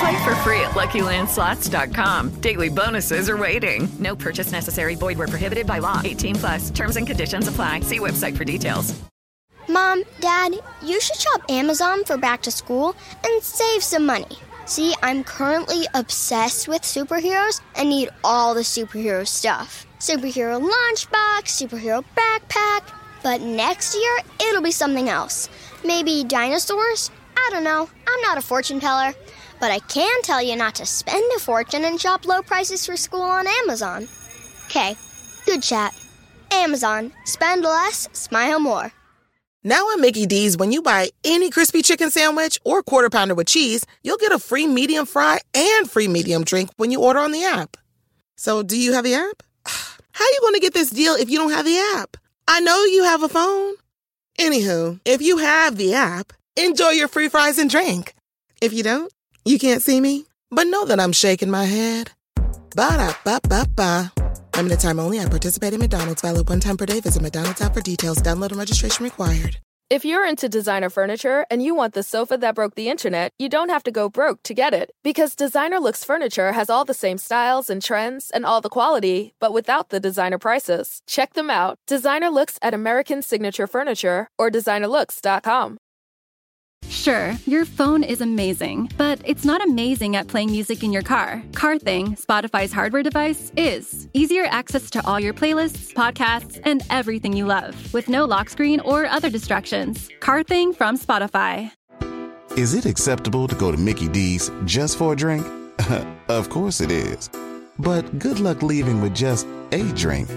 [0.00, 2.40] Play for free at LuckyLandSlots.com.
[2.40, 3.86] Daily bonuses are waiting.
[3.98, 4.94] No purchase necessary.
[4.94, 6.00] Void where prohibited by law.
[6.02, 6.70] 18 plus.
[6.70, 7.80] Terms and conditions apply.
[7.80, 8.98] See website for details.
[9.68, 14.38] Mom, Dad, you should shop Amazon for back to school and save some money.
[14.64, 19.86] See, I'm currently obsessed with superheroes and need all the superhero stuff.
[19.98, 22.90] Superhero lunchbox, superhero backpack.
[23.22, 25.50] But next year, it'll be something else.
[25.84, 27.10] Maybe dinosaurs?
[27.36, 27.90] I don't know.
[28.08, 29.12] I'm not a fortune teller.
[29.60, 32.96] But I can tell you not to spend a fortune and shop low prices for
[32.96, 34.08] school on Amazon.
[34.66, 34.96] Okay,
[35.44, 35.94] good chat.
[36.50, 37.12] Amazon.
[37.24, 38.92] Spend less, smile more.
[39.62, 43.46] Now at Mickey D's, when you buy any crispy chicken sandwich or quarter pounder with
[43.46, 47.30] cheese, you'll get a free medium fry and free medium drink when you order on
[47.30, 47.76] the app.
[48.36, 49.42] So, do you have the app?
[50.12, 52.16] How you going to get this deal if you don't have the app?
[52.48, 53.74] I know you have a phone.
[54.38, 58.14] Anywho, if you have the app, enjoy your free fries and drink.
[58.62, 59.12] If you don't,
[59.44, 62.12] you can't see me, but know that I'm shaking my head.
[62.76, 64.12] Ba da ba ba ba.
[64.56, 66.22] Limited time only I participate in McDonald's.
[66.22, 67.00] Valid one time per day.
[67.00, 68.18] Visit McDonald's app for details.
[68.18, 69.56] Download and registration required.
[69.90, 73.48] If you're into designer furniture and you want the sofa that broke the internet, you
[73.48, 74.92] don't have to go broke to get it.
[75.02, 79.34] Because Designer Looks Furniture has all the same styles and trends and all the quality,
[79.40, 81.02] but without the designer prices.
[81.08, 81.76] Check them out.
[81.88, 85.78] Designer Looks at American Signature Furniture or designerlooks.com.
[87.00, 91.42] Sure, your phone is amazing, but it's not amazing at playing music in your car.
[91.52, 94.06] CarThing, Spotify's hardware device, is.
[94.12, 98.80] Easier access to all your playlists, podcasts, and everything you love, with no lock screen
[98.80, 100.10] or other distractions.
[100.20, 101.70] CarThing from Spotify.
[102.58, 105.46] Is it acceptable to go to Mickey D's just for a drink?
[106.28, 107.30] of course it is.
[107.78, 110.28] But good luck leaving with just a drink.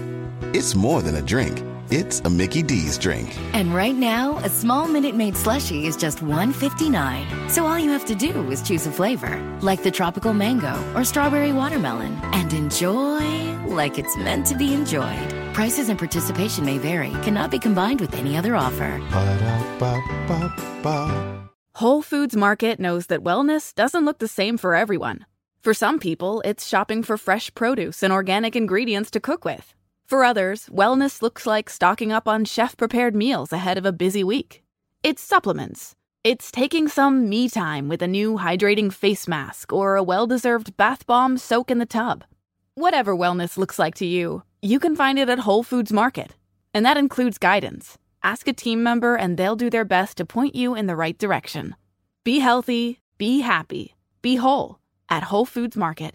[0.54, 1.62] It's more than a drink.
[1.96, 3.38] It's a Mickey D's drink.
[3.52, 7.48] And right now, a small Minute Maid slushie is just $1.59.
[7.48, 11.04] So all you have to do is choose a flavor, like the tropical mango or
[11.04, 15.54] strawberry watermelon, and enjoy like it's meant to be enjoyed.
[15.54, 19.00] Prices and participation may vary, cannot be combined with any other offer.
[19.12, 20.28] Ba-da-ba-ba-ba.
[21.76, 25.26] Whole Foods Market knows that wellness doesn't look the same for everyone.
[25.62, 29.74] For some people, it's shopping for fresh produce and organic ingredients to cook with.
[30.06, 34.22] For others, wellness looks like stocking up on chef prepared meals ahead of a busy
[34.22, 34.62] week.
[35.02, 35.94] It's supplements.
[36.22, 40.76] It's taking some me time with a new hydrating face mask or a well deserved
[40.76, 42.24] bath bomb soak in the tub.
[42.74, 46.34] Whatever wellness looks like to you, you can find it at Whole Foods Market.
[46.74, 47.98] And that includes guidance.
[48.22, 51.16] Ask a team member and they'll do their best to point you in the right
[51.16, 51.76] direction.
[52.24, 54.78] Be healthy, be happy, be whole
[55.08, 56.14] at Whole Foods Market.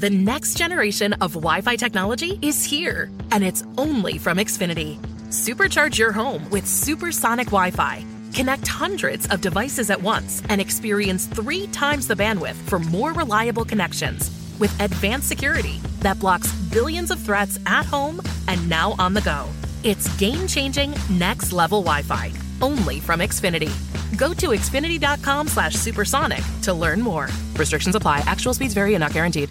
[0.00, 4.96] The next generation of Wi Fi technology is here, and it's only from Xfinity.
[5.28, 8.04] Supercharge your home with supersonic Wi Fi.
[8.32, 13.64] Connect hundreds of devices at once and experience three times the bandwidth for more reliable
[13.64, 19.20] connections with advanced security that blocks billions of threats at home and now on the
[19.22, 19.46] go.
[19.84, 22.32] It's game changing, next level Wi Fi,
[22.62, 23.72] only from Xfinity.
[24.16, 27.28] Go to xfinity.com slash supersonic to learn more.
[27.56, 28.22] Restrictions apply.
[28.26, 29.50] Actual speeds vary and not guaranteed.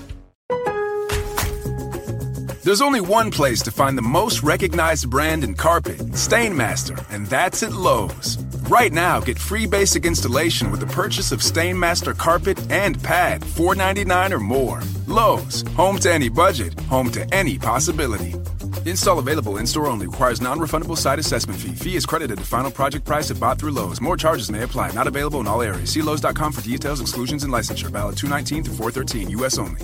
[2.63, 7.63] There's only one place to find the most recognized brand in carpet, Stainmaster, and that's
[7.63, 8.37] at Lowe's.
[8.69, 14.31] Right now, get free basic installation with the purchase of Stainmaster carpet and pad, $4.99
[14.31, 14.83] or more.
[15.07, 18.35] Lowe's, home to any budget, home to any possibility.
[18.85, 20.05] Install available in store only.
[20.05, 21.73] Requires non refundable site assessment fee.
[21.73, 23.99] Fee is credited to final project price if bought through Lowe's.
[23.99, 24.91] More charges may apply.
[24.91, 25.89] Not available in all areas.
[25.89, 27.89] See Lowe's.com for details, exclusions, and licensure.
[27.89, 29.57] Valid 219 through 413, U.S.
[29.57, 29.81] only.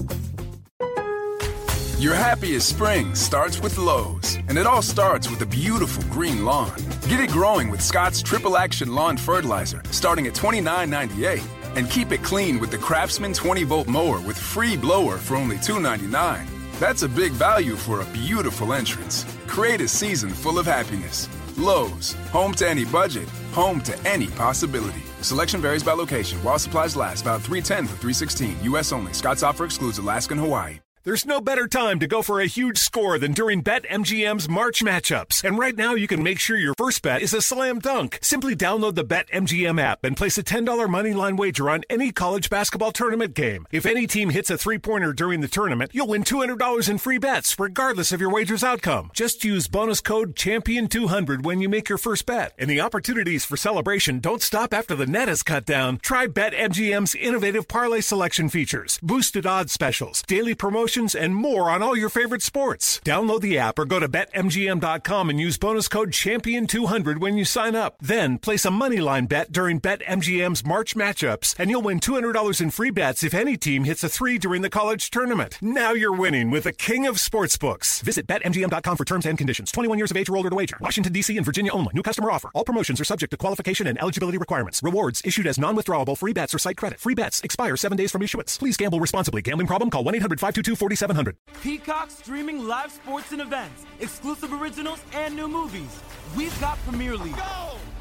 [1.99, 6.77] Your happiest spring starts with Lowe's, and it all starts with a beautiful green lawn.
[7.09, 11.41] Get it growing with Scott's Triple Action Lawn Fertilizer, starting at $29.98.
[11.75, 15.57] And keep it clean with the Craftsman 20 volt mower with free blower for only
[15.57, 16.47] $2.99.
[16.79, 19.25] That's a big value for a beautiful entrance.
[19.47, 21.27] Create a season full of happiness.
[21.57, 25.01] Lowe's, home to any budget, home to any possibility.
[25.21, 26.37] Selection varies by location.
[26.43, 28.57] While supplies last, about 310 through 316.
[28.65, 28.91] U.S.
[28.91, 29.13] only.
[29.13, 30.79] Scott's offer excludes Alaska and Hawaii.
[31.07, 35.41] There's no better time to go for a huge score than during BetMGM's March matchups.
[35.41, 38.19] And right now, you can make sure your first bet is a slam dunk.
[38.21, 42.91] Simply download the BetMGM app and place a $10 moneyline wager on any college basketball
[42.91, 43.65] tournament game.
[43.71, 47.19] If any team hits a three pointer during the tournament, you'll win $200 in free
[47.19, 49.09] bets, regardless of your wager's outcome.
[49.13, 52.51] Just use bonus code CHAMPION200 when you make your first bet.
[52.57, 55.99] And the opportunities for celebration don't stop after the net is cut down.
[55.99, 61.95] Try BetMGM's innovative parlay selection features, boosted odds specials, daily promotions, and more on all
[61.95, 62.99] your favorite sports.
[63.05, 67.75] Download the app or go to betmgm.com and use bonus code CHAMPION200 when you sign
[67.75, 67.97] up.
[68.01, 72.89] Then place a moneyline bet during BetMGM's March matchups, and you'll win $200 in free
[72.89, 75.59] bets if any team hits a three during the college tournament.
[75.61, 78.01] Now you're winning with the king of sportsbooks.
[78.01, 79.71] Visit betmgm.com for terms and conditions.
[79.71, 80.77] 21 years of age or older to wager.
[80.81, 81.37] Washington, D.C.
[81.37, 81.91] and Virginia only.
[81.93, 82.49] New customer offer.
[82.55, 84.81] All promotions are subject to qualification and eligibility requirements.
[84.81, 86.99] Rewards issued as non withdrawable free bets or site credit.
[86.99, 88.57] Free bets expire seven days from issuance.
[88.57, 89.41] Please gamble responsibly.
[89.41, 89.89] Gambling problem?
[89.89, 91.35] Call 1 800 522 4700.
[91.61, 96.01] Peacock streaming live sports and events, exclusive originals, and new movies.
[96.35, 97.35] We've got Premier League.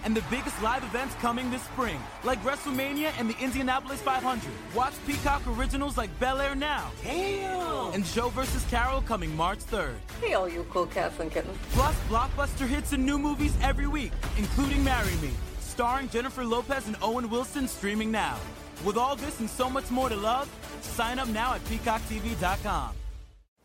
[0.04, 4.48] And the biggest live events coming this spring, like WrestleMania and the Indianapolis 500.
[4.72, 6.92] Watch Peacock originals like Bel Air now.
[7.02, 7.92] Damn!
[7.92, 8.64] And Joe vs.
[8.70, 9.96] Carol coming March 3rd.
[10.20, 11.58] Hey, all you cool cats and kittens.
[11.72, 16.96] Plus, blockbuster hits and new movies every week, including Marry Me, starring Jennifer Lopez and
[17.02, 18.38] Owen Wilson streaming now.
[18.84, 20.50] With all this and so much more to love,
[20.80, 22.94] sign up now at peacocktv.com.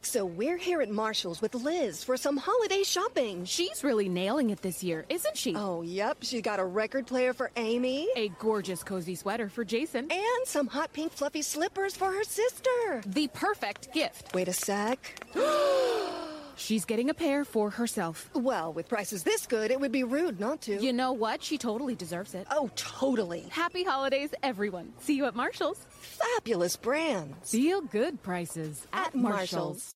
[0.04, 3.46] So we're here at Marshall's with Liz for some holiday shopping.
[3.46, 5.56] She's really nailing it this year, isn't she?
[5.56, 6.18] Oh, yep.
[6.22, 10.66] She's got a record player for Amy, a gorgeous cozy sweater for Jason, and some
[10.66, 13.04] hot pink fluffy slippers for her sister.
[13.06, 14.34] The perfect gift.
[14.34, 15.24] Wait a sec.
[16.56, 18.30] She's getting a pair for herself.
[18.34, 20.82] Well, with prices this good, it would be rude not to.
[20.82, 21.44] You know what?
[21.44, 22.48] She totally deserves it.
[22.52, 23.46] Oh, totally.
[23.50, 24.94] Happy holidays, everyone.
[25.00, 25.86] See you at Marshall's.
[25.90, 27.52] Fabulous brands.
[27.52, 29.96] Feel good prices at, at Marshall's.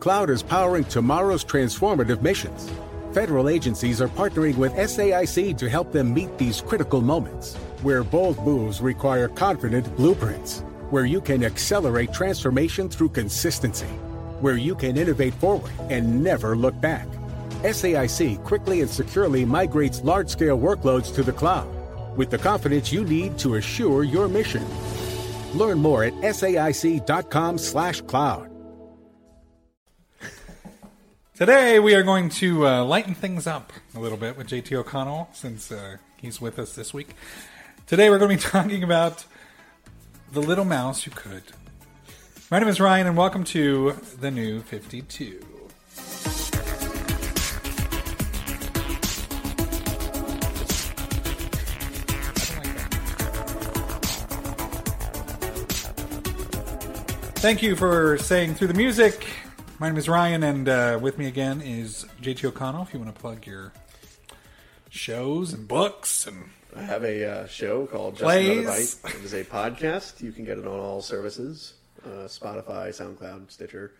[0.00, 2.70] Cloud is powering tomorrow's transformative missions.
[3.12, 8.44] Federal agencies are partnering with SAIC to help them meet these critical moments, where bold
[8.44, 10.60] moves require confident blueprints,
[10.90, 13.86] where you can accelerate transformation through consistency
[14.44, 17.08] where you can innovate forward and never look back.
[17.62, 21.66] SAIC quickly and securely migrates large scale workloads to the cloud
[22.14, 24.62] with the confidence you need to assure your mission.
[25.54, 28.50] Learn more at saic.com/slash cloud.
[31.34, 35.30] Today, we are going to uh, lighten things up a little bit with JT O'Connell
[35.32, 37.14] since uh, he's with us this week.
[37.86, 39.24] Today, we're going to be talking about
[40.32, 41.44] The Little Mouse Who Could.
[42.54, 45.44] My name is Ryan, and welcome to the new 52.
[57.40, 59.26] Thank you for saying through the music.
[59.80, 62.82] My name is Ryan, and uh, with me again is JT O'Connell.
[62.82, 63.72] If you want to plug your
[64.90, 68.94] shows and books and I have a uh, show called Just Another Bite.
[69.06, 70.22] It is a podcast.
[70.22, 71.74] You can get it on all services
[72.06, 73.92] uh, Spotify, SoundCloud, Stitcher.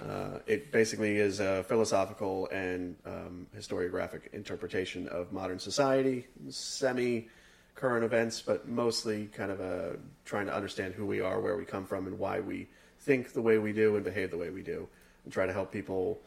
[0.00, 7.28] Uh, it basically is a philosophical and um, historiographic interpretation of modern society, semi
[7.74, 11.64] current events, but mostly kind of a, trying to understand who we are, where we
[11.64, 12.66] come from, and why we
[13.00, 14.88] think the way we do and behave the way we do,
[15.24, 16.18] and try to help people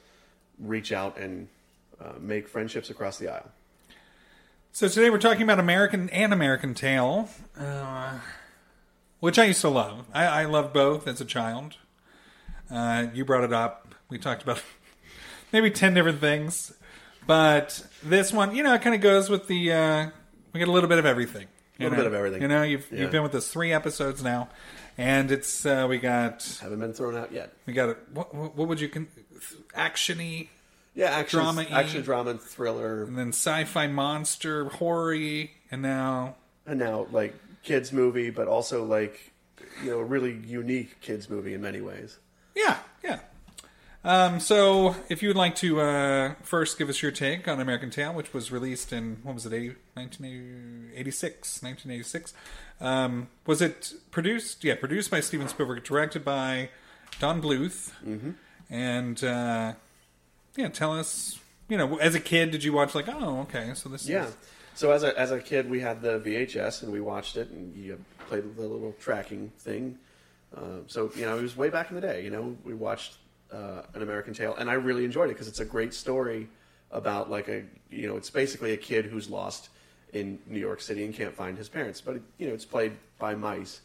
[0.59, 1.47] reach out and
[1.99, 3.49] uh, make friendships across the aisle.
[4.71, 7.29] So today we're talking about American and American Tail.
[7.59, 8.19] uh,
[9.19, 10.05] which I used to love.
[10.13, 11.75] I, I loved both as a child.
[12.69, 13.95] Uh, you brought it up.
[14.09, 14.61] We talked about
[15.53, 16.73] maybe ten different things,
[17.25, 19.71] but this one, you know, it kind of goes with the.
[19.71, 20.09] Uh,
[20.53, 21.47] we get a little bit of everything.
[21.79, 22.03] A little know?
[22.03, 22.41] bit of everything.
[22.41, 23.01] You know, you've Yeah.
[23.01, 24.49] you've been with us three episodes now,
[24.97, 27.53] and it's uh, we got haven't been thrown out yet.
[27.65, 29.07] We got a, what, what would you con-
[29.75, 30.49] actiony?
[30.95, 35.13] Yeah, action, drama, action, drama, thriller, and then sci-fi monster, horror
[35.71, 36.35] and now
[36.65, 39.31] and now like kids movie, but also like
[39.83, 42.17] you know a really unique kids movie in many ways.
[42.55, 43.19] Yeah, yeah.
[44.03, 47.89] Um, so, if you would like to uh, first give us your take on American
[47.89, 51.61] Tail, which was released in, what was it, 80, 1986?
[51.63, 52.33] 1986.
[52.81, 54.63] Um, was it produced?
[54.63, 56.69] Yeah, produced by Steven Spielberg, directed by
[57.19, 57.91] Don Bluth.
[58.05, 58.35] Mhm.
[58.69, 59.73] And, uh,
[60.55, 61.37] yeah, tell us,
[61.67, 64.27] you know, as a kid, did you watch, like, oh, okay, so this Yeah.
[64.27, 64.33] is.
[64.79, 67.75] So as a as a kid, we had the VHS and we watched it, and
[67.75, 69.97] you played the little tracking thing.
[70.55, 72.23] Uh, so you know, it was way back in the day.
[72.23, 73.17] You know, we watched
[73.51, 76.47] uh, an American Tail, and I really enjoyed it because it's a great story
[76.91, 79.67] about like a you know, it's basically a kid who's lost
[80.13, 83.35] in New York City and can't find his parents, but you know, it's played by
[83.35, 83.81] mice.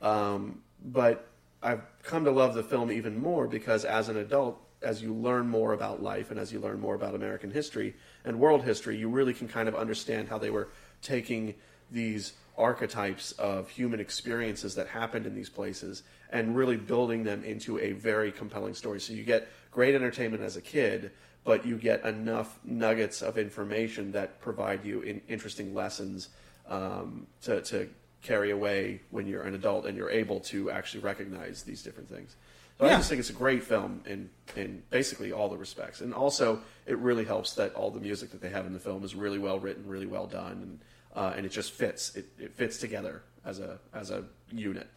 [0.00, 1.28] Um, but
[1.62, 5.46] I've come to love the film even more because as an adult, as you learn
[5.46, 9.08] more about life and as you learn more about American history and world history, you
[9.08, 10.68] really can kind of understand how they were
[11.02, 11.54] taking
[11.90, 17.78] these archetypes of human experiences that happened in these places and really building them into
[17.78, 19.00] a very compelling story.
[19.00, 21.10] So you get great entertainment as a kid,
[21.44, 26.28] but you get enough nuggets of information that provide you in interesting lessons
[26.68, 27.88] um, to, to
[28.22, 32.36] carry away when you're an adult and you're able to actually recognize these different things.
[32.82, 36.12] So I just think it's a great film in in basically all the respects, and
[36.12, 39.14] also it really helps that all the music that they have in the film is
[39.14, 40.80] really well written, really well done, and
[41.14, 42.16] uh, and it just fits.
[42.16, 44.88] It, it fits together as a as a unit.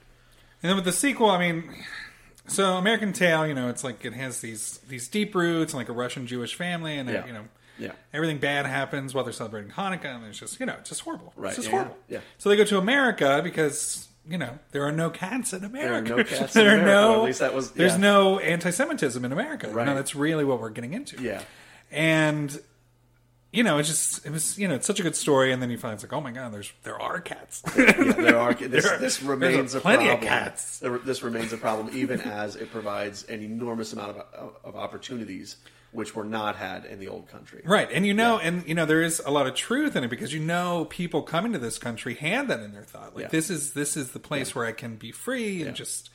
[0.64, 1.70] And then with the sequel, I mean,
[2.48, 5.90] so American Tail, you know, it's like it has these these deep roots and like
[5.90, 7.28] a Russian Jewish family, and Yeah.
[7.28, 7.46] you know,
[7.78, 7.92] Yeah.
[8.14, 11.34] everything bad happens while they're celebrating Hanukkah, and it's just you know, it's just horrible.
[11.36, 11.98] Right, It's just yeah, horrible.
[12.10, 12.20] yeah.
[12.40, 16.16] So they go to America because you know there are no cats in America.
[16.16, 17.88] no cats in There are America, no- at least that was- Yeah.
[17.88, 19.70] There's no anti-Semitism in America.
[19.70, 19.86] Right.
[19.86, 21.22] No, that's really what we're getting into.
[21.22, 21.42] Yeah.
[21.92, 22.60] And
[23.52, 25.70] you know, it's just it was you know it's such a good story, and then
[25.70, 27.64] you find it's like oh my god, there's there are cats.
[27.78, 28.54] yeah, there are.
[28.60, 30.24] This, There are- this remains a plenty problem.
[30.24, 30.80] of cats.
[31.06, 35.56] This remains a problem, even as it provides an enormous amount of, of opportunities
[35.96, 37.62] which were not had in the old country.
[37.66, 40.10] Right, and you know, and you know, there is a lot of truth in it
[40.10, 43.16] because you know, people coming to this country had that in their thought.
[43.16, 43.30] Like Yeah.
[43.30, 46.10] this is this is the place where I can be free and just,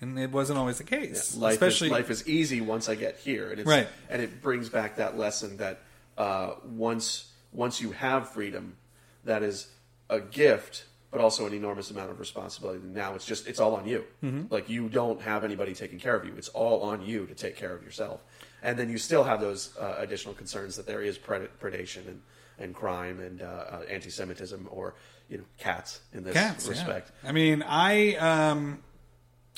[0.00, 1.36] and it wasn't always the case.
[1.36, 3.86] life Especially is, life is easy once I get here, and it's, Right.
[4.10, 5.80] And it brings back that lesson that
[6.18, 8.76] uh, once once you have freedom,
[9.24, 9.68] that is
[10.08, 12.80] a gift, but also an enormous amount of responsibility.
[12.82, 14.04] Now it's just it's all on you.
[14.24, 14.50] Mhm.
[14.50, 16.32] Like you don't have anybody taking care of you.
[16.36, 18.20] It's all on you to take care of yourself,
[18.62, 22.22] and then you still have those uh, additional concerns that there is pred- predation and.
[22.58, 24.94] And crime and uh, uh, anti-Semitism, or
[25.28, 26.66] you know, cats in this cats.
[26.66, 26.70] yeah.
[26.70, 27.10] respect.
[27.24, 28.82] I mean, I um,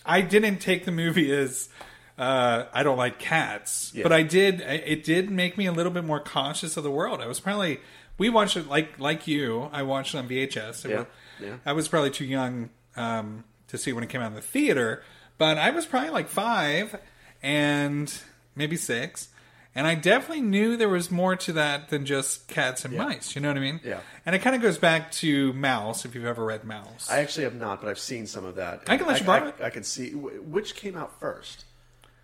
[0.07, 1.69] I didn't take the movie as.
[2.17, 4.05] Uh, I don't like cats, Yeah.
[4.05, 4.61] but I did.
[4.63, 7.21] It did make me a little bit more conscious of the world.
[7.21, 7.81] I was probably
[8.17, 9.69] we watched it like like you.
[9.73, 10.85] I watched it on VHS.
[10.87, 11.07] It Yeah, was-
[11.43, 11.57] yeah.
[11.67, 15.03] I was probably too young um, to see when it came out in the theater,
[15.37, 16.99] but I was probably like five
[17.43, 18.11] and
[18.57, 19.29] maybe six,
[19.75, 23.05] and I definitely knew there was more to that than just cats and Yeah.
[23.07, 23.35] mice.
[23.35, 23.81] You know what I mean?
[23.85, 24.01] Yeah.
[24.25, 27.11] And it kind of goes back to Maus, if you've ever read Maus.
[27.11, 28.83] I actually have not, but I've seen some of that.
[28.89, 31.65] I can let you borrow I, I can see which came out first.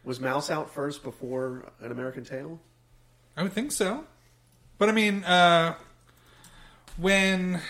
[0.04, 2.60] Was Maus out first before An American Tail?
[3.36, 4.04] I would think so.
[4.78, 5.74] But I mean, uh,
[6.96, 7.60] when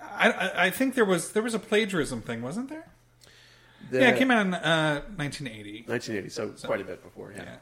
[0.00, 2.86] I, I, I think there was there was a plagiarism thing, wasn't there?
[3.90, 5.84] The- yeah, it came out in uh, 1980.
[5.86, 7.32] 1980, so, quite a bit before.
[7.36, 7.56] Yeah.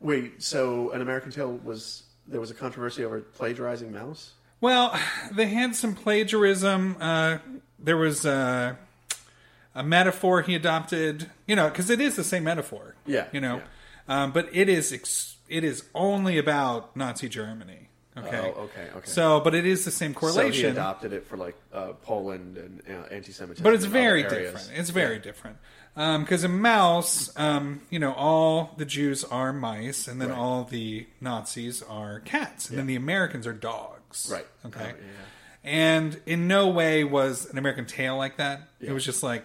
[0.00, 4.30] Wait, so An American Tail was there was a controversy over plagiarizing Maus?
[4.60, 4.98] Well,
[5.32, 6.96] they had some plagiarism.
[7.00, 7.38] Uh,
[7.78, 8.74] there was uh,
[9.74, 12.94] a metaphor he adopted, you know, because it is the same metaphor.
[13.06, 13.62] Yeah, you know,
[14.08, 17.85] um, but it is ex- it is only about Nazi Germany.
[18.18, 18.38] Okay.
[18.56, 19.00] Oh, okay, okay.
[19.10, 20.52] So, but it is the same correlation.
[20.52, 24.70] So he adopted it for like uh, Poland and uh, anti-Semitism, but it's very different.
[24.74, 25.22] It's very Yeah.
[25.22, 25.56] different
[25.94, 30.38] because in Maus, um, you know, all the Jews are mice, and then Right.
[30.38, 34.28] all the Nazis are cats, and then the Americans are dogs.
[34.32, 34.46] Right.
[34.64, 34.80] Okay.
[34.94, 35.70] Oh, yeah.
[35.70, 38.62] And in no way was an American Tail like that.
[38.80, 39.44] It was just like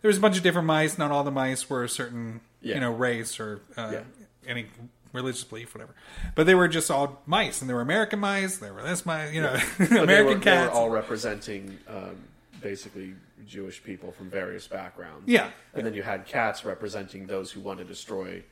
[0.00, 0.96] there was a bunch of different mice.
[0.98, 2.74] Not all the mice were a certain Yeah.
[2.76, 4.00] you know race or uh, Yeah.
[4.46, 4.66] any
[5.12, 5.94] religious belief, whatever.
[6.34, 8.58] But they were just all mice, and there were American mice.
[8.58, 10.60] There were this mice, you know, But they American cats.
[10.60, 12.16] they were all representing um,
[12.60, 13.14] basically
[13.46, 15.24] Jewish people from various backgrounds.
[15.28, 15.50] Yeah.
[15.74, 18.42] and then you had cats representing those who want to destroy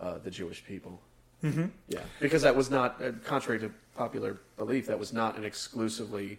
[0.00, 1.00] uh, the Jewish people.
[1.42, 1.70] Mhm.
[1.88, 6.38] Yeah, because that was not, uh, contrary to popular belief, that was not an exclusively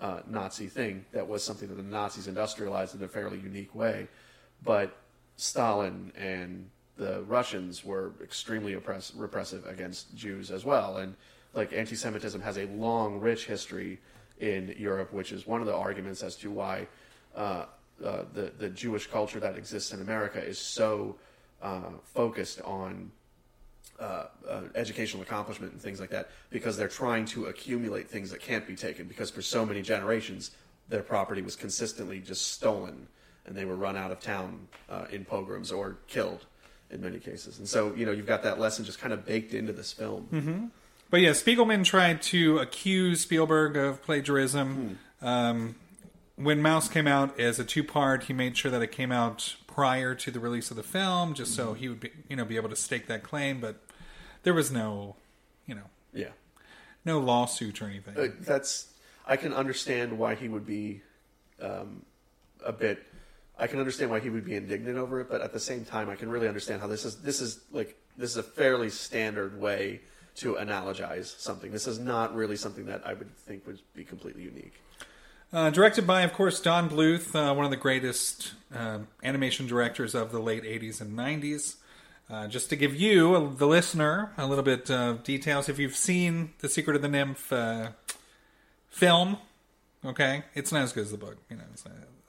[0.00, 1.04] uh, Nazi thing.
[1.12, 4.06] That was something that the Nazis industrialized in a fairly unique way.
[4.62, 4.96] But
[5.36, 10.98] Stalin and the Russians were extremely oppress- repressive against Jews as well.
[10.98, 11.14] And
[11.54, 14.00] like anti-Semitism has a long, rich history
[14.40, 16.86] in Europe, which is one of the arguments as to why
[17.34, 17.64] uh,
[18.04, 21.16] uh, the the Jewish culture that exists in America is so
[21.62, 23.10] uh, focused on
[23.98, 28.40] uh, uh, educational accomplishment and things like that because they're trying to accumulate things that
[28.40, 30.52] can't be taken because for so many generations
[30.88, 33.08] their property was consistently just stolen
[33.46, 36.46] and they were run out of town uh, in pogroms or killed
[36.90, 39.54] in many cases and so you know you've got that lesson just kind of baked
[39.54, 40.66] into this film hmm
[41.10, 44.98] But yeah, Spiegelman tried to accuse Spielberg of plagiarism.
[45.22, 45.74] Um,
[46.36, 49.56] when Maus came out as a two part, he made sure that it came out
[49.66, 52.56] prior to the release of the film, just so he would be, you know, be
[52.56, 53.58] able to stake that claim.
[53.58, 53.82] But
[54.42, 55.16] there was no,
[55.66, 56.28] you know, yeah
[57.04, 58.16] no lawsuit or anything.
[58.16, 58.92] Uh, that's
[59.26, 61.02] I can understand why he would be
[61.60, 62.02] um,
[62.64, 63.04] a bit.
[63.58, 66.08] I can understand why he would be indignant over it, but at the same time,
[66.08, 67.16] I can really understand how this is.
[67.16, 70.00] This is like this is a fairly standard way
[70.36, 71.72] to analogize something.
[71.72, 74.74] This is not really something that I would think would be completely unique.
[75.52, 80.14] Uh, directed by, of course, Don Bluth, uh, one of the greatest um animation directors
[80.14, 81.76] of the late 80s and 90s.
[82.30, 85.96] Uh, just to give you, uh, the listener, a little bit of details, if you've
[85.96, 87.92] seen The Secret of the NIMH uh,
[88.90, 89.38] film,
[90.04, 91.38] okay, it's not as good as the book.
[91.48, 91.62] You know,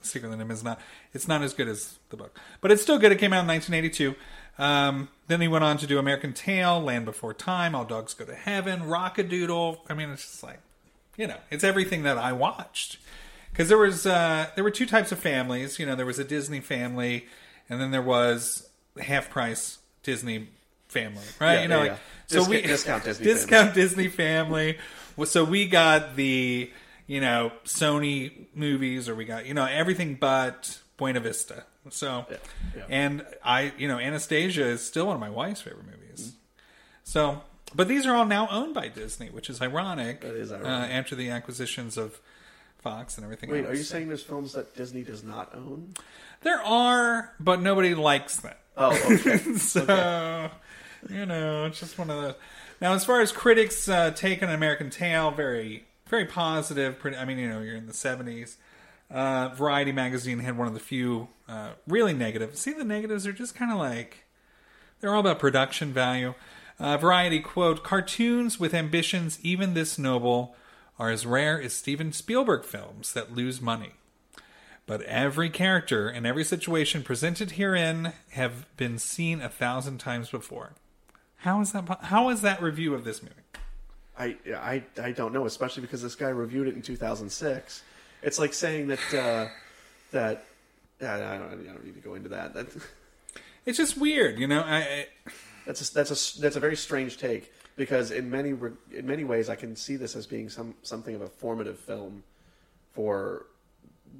[0.02, 0.80] Secret of the is not.
[1.14, 3.12] It's not as good as the book, but it's still good.
[3.12, 4.16] It came out in 1982.
[4.58, 8.26] Um, then he went on to do American Tail, Land Before Time, All Dogs Go
[8.26, 9.86] to Heaven, Rock-a-Doodle.
[9.90, 10.60] I mean, it's just like,
[11.16, 12.98] you know, it's everything that I watched.
[13.52, 15.80] Because there was uh, there were two types of families.
[15.80, 17.28] You know, there was a Disney family,
[17.70, 18.70] and then there was
[19.02, 20.50] half price Disney
[20.88, 21.56] family, right?
[21.56, 21.98] Yeah, you know, yeah, like yeah.
[22.28, 24.78] so Discount- we discount Disney discount Disney family.
[25.26, 26.72] So we got the
[27.10, 31.64] you know Sony movies, or we got you know everything but Buena Vista.
[31.90, 32.84] So, yeah.
[32.88, 35.92] and I you know Anastasia is still one of my wife's favorite Mm-hmm.
[36.02, 36.34] movies.
[37.04, 37.42] So,
[37.74, 40.22] but these are all now owned by Disney, which is ironic.
[40.22, 40.92] That is Uh, ironic.
[40.92, 42.20] after the acquisitions of
[42.78, 43.50] Fox and everything.
[43.50, 43.74] Wait, else.
[43.74, 45.94] are you saying there's films that Disney does not own?
[46.44, 48.54] There are, but nobody likes them.
[48.78, 49.38] Oh, okay.
[49.58, 50.50] so,
[51.10, 52.36] you know, it's just one of those.
[52.80, 57.00] Now, as far as critics' uh, take on American Tail, very, very positive.
[57.00, 58.58] Pretty, I mean, you know, you're in the 70s.
[59.10, 62.58] Uh, Variety magazine had one of the few uh, really negative.
[62.58, 64.26] See, the negatives are just kind of like
[65.00, 66.36] they're all about production value.
[66.80, 70.56] Uh, Variety quote: "Cartoons with ambitions even this noble
[71.00, 73.94] are as rare as Steven Spielberg films that lose money."
[74.86, 80.74] But every character and every situation presented herein have been seen a thousand times before.
[81.38, 82.00] How is that?
[82.04, 83.36] How is that review of this movie?
[84.20, 87.84] I, I, I don't know, especially because this guy reviewed it in 2006.
[88.22, 89.48] It's like saying that uh,
[90.12, 90.46] that
[91.02, 92.54] I I don't, I don't need to go into that.
[92.54, 92.68] that
[93.66, 94.62] it's just weird, you know.
[94.62, 95.08] I, I
[95.66, 99.50] that's a, that's a that's a very strange take because in many in many ways
[99.50, 102.24] I can see this as being some something of a formative film
[102.94, 103.46] for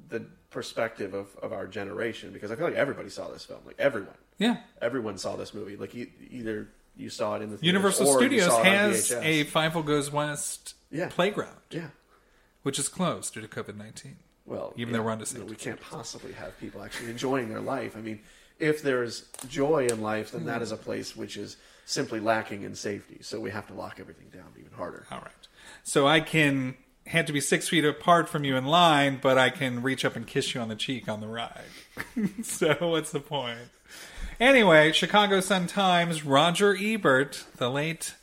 [0.08, 3.76] the perspective of, of our generation because I feel like everybody saw this film, like
[3.78, 4.14] everyone.
[4.38, 4.56] Yeah.
[4.80, 5.76] everyone saw this movie.
[5.76, 6.68] Like e- either
[7.00, 10.10] you saw it in the theaters Universal Studios saw it on has a Fievel Goes
[10.12, 11.08] West Yeah.
[11.08, 11.88] playground, Yeah.
[12.62, 14.16] which is closed due to COVID nineteen.
[14.46, 17.60] Well, even yeah, though we're on know, we can't possibly have people actually enjoying their
[17.60, 17.96] life.
[17.96, 18.20] I mean,
[18.58, 20.46] if there's joy in life, then Hmm.
[20.48, 23.18] that is a place which is simply lacking in safety.
[23.22, 25.06] So we have to lock everything down even harder.
[25.10, 25.48] All right.
[25.82, 26.76] So I can
[27.18, 30.16] have to be six feet apart from you in line, but I can reach up
[30.16, 31.64] and kiss you on the cheek on the ride.
[32.42, 33.68] so what's the point?
[34.38, 38.14] Anyway, Chicago Sun Times, Roger Ebert, the late,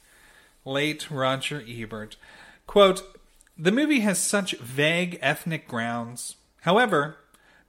[0.65, 2.15] late Roger Ebert,
[2.65, 3.04] quote,
[3.58, 6.36] the movie has such vague ethnic grounds.
[6.62, 7.17] However,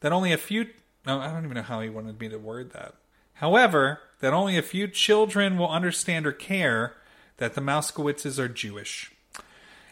[0.01, 0.69] that only a few,
[1.07, 2.95] no, I don't even know how he wanted me to word that.
[3.35, 6.95] However, that only a few children will understand or care
[7.39, 9.13] that the Mousekewitzes are Jewish.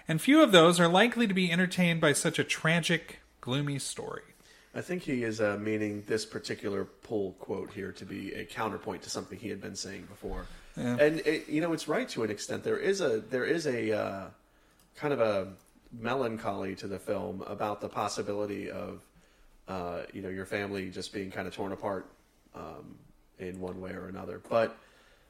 [0.09, 4.23] And few of those are likely to be entertained by such a tragic, gloomy story.
[4.75, 9.03] I think he is uh, meaning this particular pull quote here to be a counterpoint
[9.03, 10.47] to something he had been saying before.
[10.77, 10.97] Yeah.
[11.01, 12.63] And it, you know, it's right to an extent.
[12.63, 14.25] There is a there is a uh,
[14.95, 15.49] kind of a
[15.99, 19.01] melancholy to the film about the possibility of
[19.67, 22.11] uh, you know your family just being kind of torn apart
[22.55, 22.97] um,
[23.39, 24.43] in one way or another.
[24.49, 24.77] But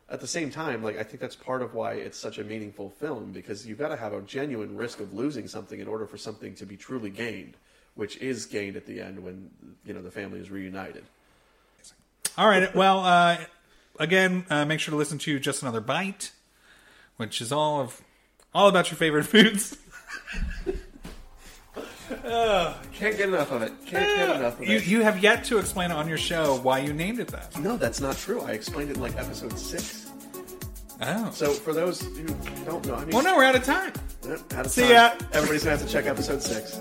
[0.09, 2.91] at the same time, like I think that's part of why it's such a meaningful
[2.91, 6.17] film because you've got to have a genuine risk of losing something in order for
[6.19, 7.57] something to be truly gained.
[7.97, 9.51] which is gained at the end when
[9.85, 11.05] you know the family is reunited.
[12.37, 12.73] All right.
[12.75, 13.39] Well, uh,
[13.99, 16.33] again, uh, make sure to listen to just another bite,
[17.17, 18.03] which is all of
[18.55, 19.77] all about your favorite foods.
[22.09, 23.73] Can't get enough of it.
[23.87, 24.87] Can't get enough of You, it.
[24.87, 27.59] you have yet to explain on your show why you named it that.
[27.61, 28.41] No, that's not true.
[28.43, 30.11] I explained it in like episode six.
[31.01, 31.31] Oh.
[31.33, 32.27] So for those who
[32.65, 33.93] don't know, I mean, Well, no, we're out of time.
[34.55, 34.91] Out of See time.
[34.93, 35.11] ya.
[35.33, 36.81] Everybody's gonna have to check episode six.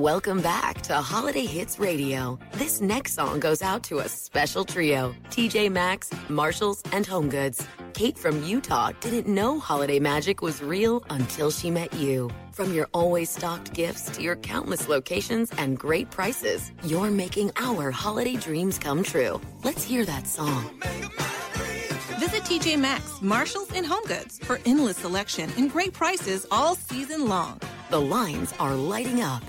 [0.00, 2.38] Welcome back to Holiday Hits Radio.
[2.52, 7.62] This next song goes out to a special trio TJ Maxx, Marshalls, and Home Goods.
[7.92, 12.30] Kate from Utah didn't know holiday magic was real until she met you.
[12.50, 17.90] From your always stocked gifts to your countless locations and great prices, you're making our
[17.90, 19.38] holiday dreams come true.
[19.64, 20.64] Let's hear that song.
[22.18, 27.28] Visit TJ Maxx, Marshalls, and Home Goods for endless selection and great prices all season
[27.28, 27.60] long.
[27.90, 29.42] The lines are lighting up.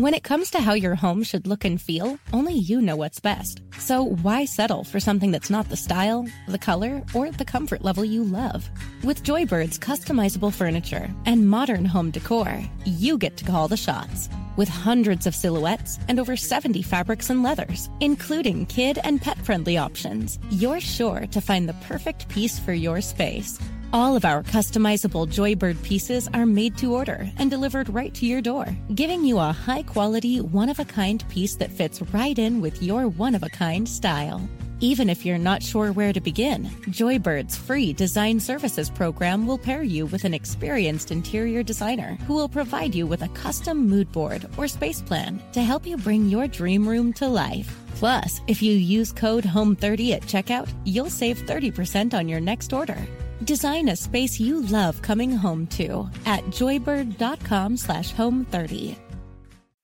[0.00, 3.20] When it comes to how your home should look and feel, only you know what's
[3.20, 3.60] best.
[3.78, 8.02] So why settle for something that's not the style, the color, or the comfort level
[8.02, 8.66] you love?
[9.04, 14.30] With Joybird's customizable furniture and modern home decor, you get to call the shots.
[14.56, 19.76] With hundreds of silhouettes and over 70 fabrics and leathers, including kid and pet friendly
[19.76, 23.58] options, you're sure to find the perfect piece for your space.
[23.92, 28.40] All of our customizable Joybird pieces are made to order and delivered right to your
[28.40, 32.60] door, giving you a high quality, one of a kind piece that fits right in
[32.60, 34.48] with your one of a kind style.
[34.78, 39.82] Even if you're not sure where to begin, Joybird's free design services program will pair
[39.82, 44.48] you with an experienced interior designer who will provide you with a custom mood board
[44.56, 47.76] or space plan to help you bring your dream room to life.
[47.96, 52.96] Plus, if you use code HOME30 at checkout, you'll save 30% on your next order.
[53.44, 58.96] Design a space you love coming home to at joybird.com slash home 30.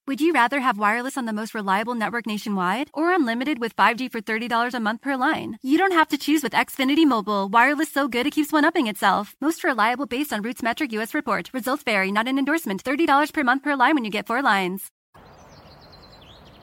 [0.08, 4.12] Would you rather have wireless on the most reliable network nationwide or unlimited with 5G
[4.12, 5.58] for $30 a month per line?
[5.62, 7.48] You don't have to choose with Xfinity Mobile.
[7.48, 9.34] Wireless so good it keeps one upping itself.
[9.40, 11.50] Most reliable based on RootMetrics US report.
[11.52, 12.84] Results vary, not an endorsement.
[12.84, 14.92] $30 per month per line when you get four lines.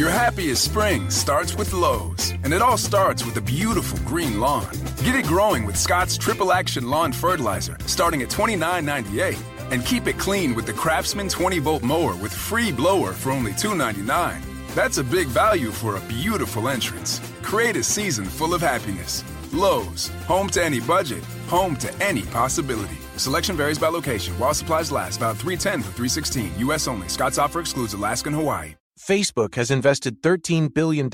[0.00, 4.70] Your happiest spring starts with Lowe's, and it all starts with a beautiful green lawn.
[5.04, 9.36] Get it growing with Scott's Triple Action Lawn Fertilizer, starting at $29.98.
[9.70, 13.52] And keep it clean with the Craftsman 20 volt mower with free blower for only
[13.52, 14.40] $2.99.
[14.74, 17.20] That's a big value for a beautiful entrance.
[17.42, 19.22] Create a season full of happiness.
[19.52, 22.96] Lowe's, home to any budget, home to any possibility.
[23.18, 24.32] Selection varies by location.
[24.38, 26.58] While supplies last, about 310 through 316.
[26.60, 26.88] U.S.
[26.88, 27.10] only.
[27.10, 28.79] Scott's offer excludes Alaska and Hawaii.
[29.00, 31.08] Facebook has invested $13 billion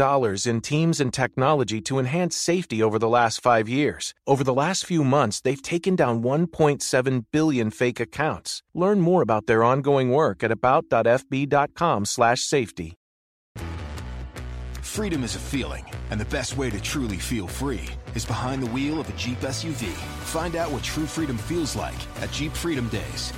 [0.45, 4.13] in teams and technology to enhance safety over the last five years.
[4.27, 8.65] Over the last few months, they've taken down 1.7 billion fake accounts.
[8.75, 12.95] Learn more about their ongoing work at about.fb.com/safety.
[14.83, 18.71] Freedom is a feeling, and the best way to truly feel free is behind the
[18.73, 19.93] wheel of a Jeep SUV.
[20.25, 23.33] Find out what true freedom feels like at Jeep Freedom Days.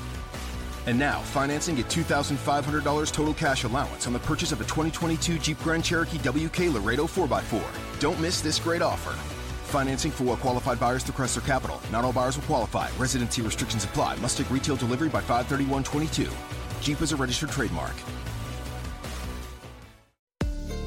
[0.87, 5.59] And now, financing at $2,500 total cash allowance on the purchase of a 2022 Jeep
[5.62, 8.01] Grand Cherokee WK Laredo 4x4.
[8.01, 9.12] Don't miss this great offer.
[9.69, 11.81] Financing for qualified buyers through Chrysler Capital.
[11.93, 12.88] Not all buyers will qualify.
[12.99, 14.17] Residency restrictions apply.
[14.17, 16.33] Must take retail delivery by 531.22.
[16.81, 17.95] Jeep is a registered trademark.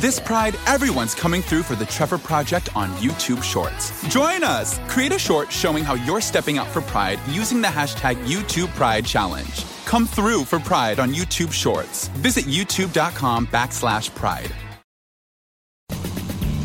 [0.00, 3.92] This Pride, everyone's coming through for the Trevor Project on YouTube Shorts.
[4.08, 4.78] Join us!
[4.88, 9.04] Create a short showing how you're stepping out for Pride using the hashtag YouTube Pride
[9.04, 9.66] Challenge.
[9.84, 12.08] Come through for Pride on YouTube Shorts.
[12.16, 14.50] Visit youtube.com backslash pride.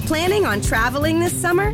[0.08, 1.74] Planning on traveling this summer?